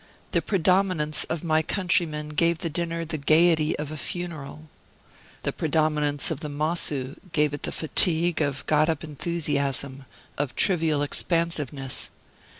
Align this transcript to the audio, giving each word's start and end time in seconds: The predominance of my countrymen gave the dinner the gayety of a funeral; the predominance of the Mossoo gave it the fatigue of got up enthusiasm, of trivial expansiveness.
The 0.31 0.41
predominance 0.41 1.25
of 1.25 1.43
my 1.43 1.61
countrymen 1.61 2.29
gave 2.29 2.57
the 2.57 2.71
dinner 2.71 3.05
the 3.05 3.19
gayety 3.19 3.77
of 3.77 3.91
a 3.91 3.97
funeral; 3.97 4.67
the 5.43 5.53
predominance 5.53 6.31
of 6.31 6.39
the 6.39 6.49
Mossoo 6.49 7.17
gave 7.33 7.53
it 7.53 7.61
the 7.61 7.71
fatigue 7.71 8.41
of 8.41 8.65
got 8.65 8.89
up 8.89 9.03
enthusiasm, 9.03 10.05
of 10.39 10.55
trivial 10.55 11.03
expansiveness. 11.03 12.09